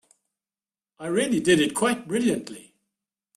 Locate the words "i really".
0.97-1.39